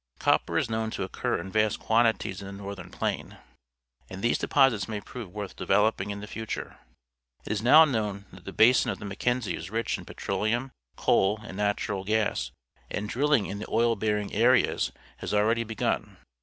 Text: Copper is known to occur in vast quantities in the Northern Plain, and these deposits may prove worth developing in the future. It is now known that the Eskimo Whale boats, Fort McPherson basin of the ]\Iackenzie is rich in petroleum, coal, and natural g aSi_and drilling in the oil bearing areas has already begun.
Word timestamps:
Copper 0.17 0.57
is 0.57 0.67
known 0.67 0.89
to 0.89 1.03
occur 1.03 1.39
in 1.39 1.51
vast 1.51 1.79
quantities 1.79 2.41
in 2.41 2.47
the 2.47 2.51
Northern 2.53 2.89
Plain, 2.89 3.37
and 4.09 4.23
these 4.23 4.39
deposits 4.39 4.87
may 4.87 4.99
prove 4.99 5.29
worth 5.31 5.55
developing 5.55 6.09
in 6.09 6.21
the 6.21 6.25
future. 6.27 6.79
It 7.45 7.51
is 7.51 7.61
now 7.61 7.85
known 7.85 8.25
that 8.33 8.45
the 8.45 8.51
Eskimo 8.51 8.57
Whale 8.57 8.57
boats, 8.57 8.57
Fort 8.57 8.57
McPherson 8.57 8.57
basin 8.57 8.91
of 8.91 8.97
the 8.97 9.05
]\Iackenzie 9.05 9.57
is 9.57 9.69
rich 9.69 9.97
in 9.99 10.05
petroleum, 10.05 10.71
coal, 10.95 11.39
and 11.43 11.55
natural 11.55 12.03
g 12.03 12.13
aSi_and 12.13 13.07
drilling 13.09 13.45
in 13.45 13.59
the 13.59 13.69
oil 13.69 13.95
bearing 13.95 14.33
areas 14.33 14.91
has 15.17 15.35
already 15.35 15.63
begun. 15.63 16.17